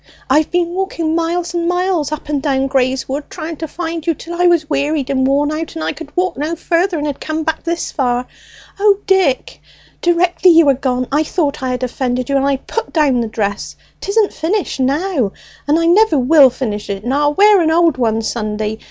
I've 0.31 0.49
been 0.49 0.69
walking 0.69 1.13
miles 1.15 1.53
and 1.53 1.67
miles 1.67 2.11
up 2.11 2.27
and 2.27 2.41
down 2.41 2.65
Grey's 2.65 3.07
Wood, 3.07 3.25
trying 3.29 3.57
to 3.57 3.67
find 3.67 4.07
you, 4.07 4.15
till 4.15 4.33
I 4.41 4.47
was 4.47 4.67
wearied 4.67 5.11
and 5.11 5.27
worn 5.27 5.51
out, 5.51 5.75
and 5.75 5.83
I 5.83 5.91
could 5.91 6.11
walk 6.17 6.37
no 6.37 6.55
further, 6.55 6.97
and 6.97 7.05
had 7.05 7.19
come 7.19 7.43
back 7.43 7.61
this 7.61 7.91
far! 7.91 8.25
O 8.79 8.97
Dick, 9.05 9.61
directly 10.01 10.49
you 10.49 10.65
were 10.65 10.73
gone, 10.73 11.07
I 11.11 11.21
thought 11.21 11.61
I 11.61 11.69
had 11.69 11.83
offended 11.83 12.29
you 12.29 12.35
and 12.35 12.47
I 12.47 12.55
put 12.57 12.91
down 12.91 13.21
the 13.21 13.27
dress; 13.27 13.75
'tisn't 14.01 14.33
finished 14.33 14.79
now, 14.79 15.33
and 15.67 15.77
I 15.77 15.85
never 15.85 16.17
will 16.17 16.49
finish, 16.49 16.89
it, 16.89 17.03
and 17.03 17.13
I'll 17.13 17.35
wear 17.35 17.61
an 17.61 17.69
old 17.69 17.97
one 17.97 18.23
Sunday! 18.23 18.79